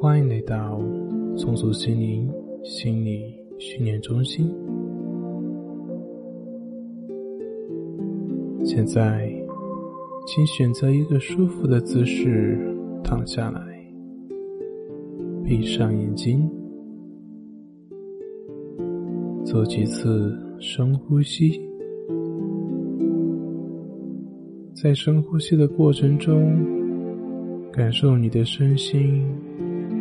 [0.00, 0.80] 欢迎来到
[1.36, 4.48] 松鼠心灵心理训练中心。
[8.64, 9.28] 现在，
[10.24, 12.56] 请选择一个舒服的姿势
[13.02, 13.60] 躺下来，
[15.44, 16.48] 闭上眼睛，
[19.44, 21.60] 做几次深呼吸。
[24.80, 26.56] 在深呼吸的过程中，
[27.72, 29.26] 感受你的身心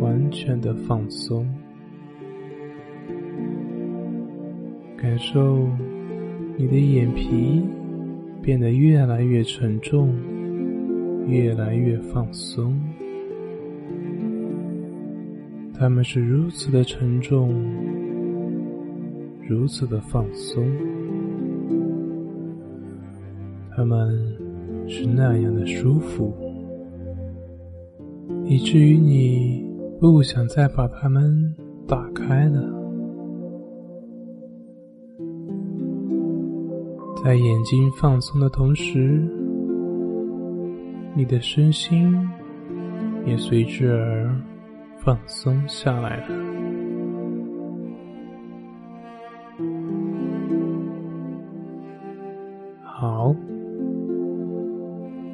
[0.00, 1.46] 完全的放松，
[4.96, 5.68] 感受
[6.56, 7.62] 你的眼皮
[8.42, 10.14] 变得越来越沉重，
[11.26, 12.74] 越来越放松。
[15.78, 17.54] 他们是如此的沉重，
[19.46, 20.64] 如此的放松，
[23.76, 24.36] 他们。
[24.90, 26.32] 是那样的舒服，
[28.46, 29.67] 以至于你
[30.00, 31.54] 不想再把它们
[31.86, 32.62] 打开了。
[37.24, 39.20] 在眼睛放松的同时，
[41.16, 42.16] 你的身心
[43.26, 44.30] 也随之而
[44.98, 46.34] 放松下来了。
[52.84, 53.34] 好。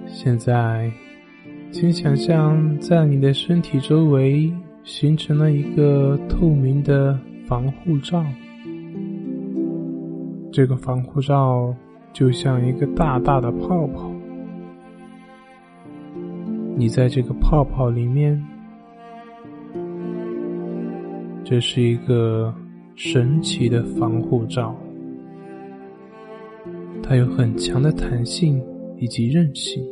[0.07, 0.91] 现在，
[1.75, 4.49] 请想象在你的身体周围
[4.85, 8.25] 形成了一个透明的防护罩。
[10.53, 11.75] 这个防护罩
[12.13, 14.09] 就像一个大大的泡泡，
[16.77, 18.41] 你在这个泡泡里面，
[21.43, 22.55] 这是一个
[22.95, 24.77] 神奇的防护罩，
[27.03, 28.63] 它有很强的弹性
[28.97, 29.85] 以及韧性。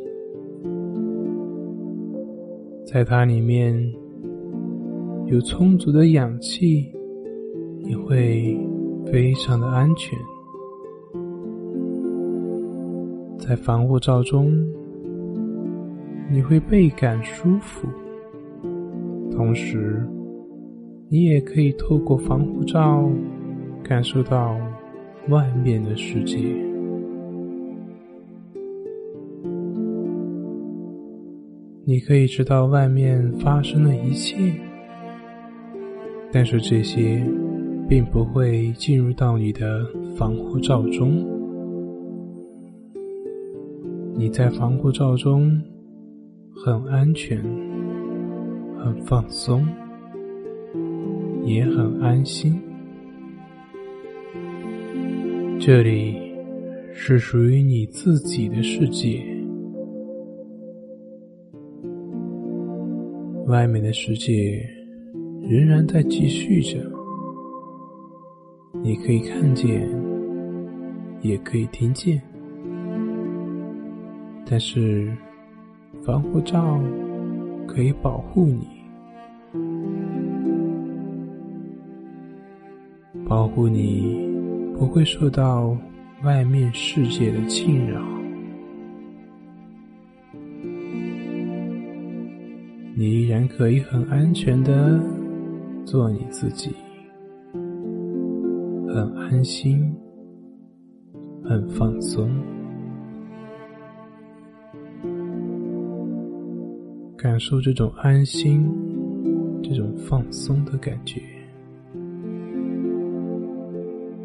[2.93, 3.73] 在它里面
[5.25, 6.93] 有充足的氧气，
[7.83, 8.55] 你会
[9.07, 10.15] 非常的安全。
[13.39, 14.53] 在防护罩中，
[16.31, 17.87] 你会倍感舒服，
[19.31, 20.07] 同时
[21.09, 23.09] 你也可以透过防护罩
[23.83, 24.55] 感受到
[25.29, 26.62] 外面的世界。
[31.85, 34.37] 你可以知道外面发生的一切，
[36.31, 37.21] 但是这些
[37.89, 39.85] 并不会进入到你的
[40.15, 41.27] 防护罩中。
[44.15, 45.61] 你在防护罩中
[46.55, 47.37] 很安全、
[48.79, 49.67] 很放松，
[51.43, 52.57] 也很安心。
[55.59, 56.15] 这里
[56.93, 59.32] 是属于你自己的世界。
[63.53, 64.67] 外面的世界
[65.47, 66.79] 仍然在继续着，
[68.81, 69.87] 你可以看见，
[71.21, 72.19] 也可以听见，
[74.49, 75.07] 但是
[76.01, 76.81] 防护罩
[77.67, 78.67] 可以保护你，
[83.27, 84.17] 保护你
[84.75, 85.77] 不会受到
[86.23, 88.01] 外面世界的侵扰。
[93.03, 94.97] 你依然可以很安全的
[95.83, 96.73] 做你自己，
[98.87, 99.93] 很安心，
[101.43, 102.31] 很放松，
[107.17, 108.71] 感受这种安心、
[109.61, 111.19] 这种放松的感觉，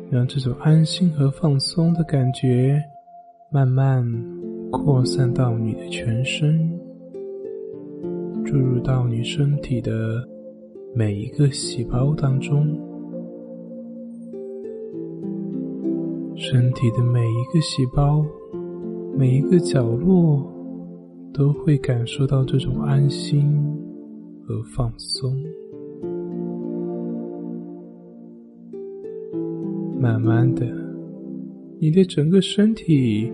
[0.08, 2.80] 让这种安心和放松的感觉
[3.50, 4.06] 慢慢
[4.70, 6.77] 扩散到你的全身。
[8.48, 10.26] 注入到你身体的
[10.94, 12.66] 每一个细胞当中，
[16.34, 18.24] 身体的每一个细胞、
[19.18, 20.50] 每一个角落
[21.30, 23.52] 都会感受到这种安心
[24.46, 25.36] 和放松。
[30.00, 30.66] 慢慢的，
[31.78, 33.30] 你的整个身体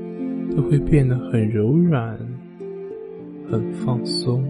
[0.57, 2.19] 都会变得很柔软、
[3.49, 4.45] 很放松。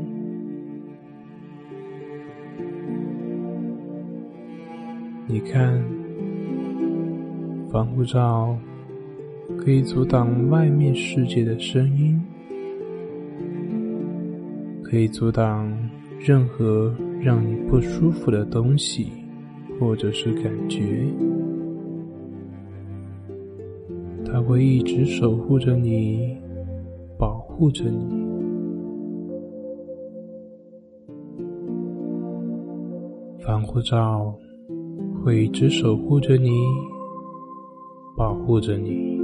[5.35, 5.83] 你看，
[7.69, 8.57] 防护罩
[9.59, 12.23] 可以阻挡外面世界的声音，
[14.85, 15.77] 可以阻挡
[16.21, 19.09] 任何让你不舒服的东西
[19.81, 21.05] 或者是感觉。
[24.25, 26.39] 它会一直守护着你，
[27.19, 28.25] 保护着你。
[33.41, 34.33] 防护罩
[35.25, 36.51] 会一直守护着你，
[38.15, 39.19] 保护着你，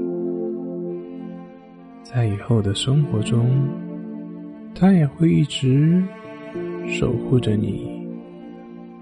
[2.03, 3.47] 在以后的生活中，
[4.75, 6.03] 它也会一直
[6.87, 7.87] 守护着你，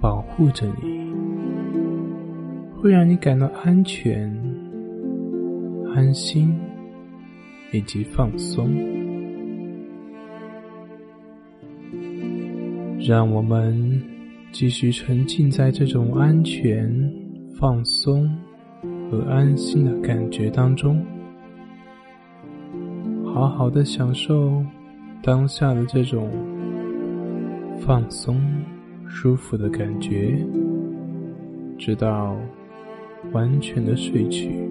[0.01, 1.13] 保护着你，
[2.75, 4.29] 会让你感到安全、
[5.95, 6.53] 安心
[7.73, 8.69] 以及放松。
[12.99, 14.03] 让我们
[14.51, 16.91] 继续沉浸在这种安全、
[17.59, 18.29] 放松
[19.11, 21.05] 和安心的感觉当中，
[23.25, 24.65] 好好的享受
[25.23, 26.31] 当下的这种
[27.81, 28.41] 放松、
[29.07, 30.45] 舒服的感觉，
[31.79, 32.37] 直到
[33.33, 34.68] 完全的睡去。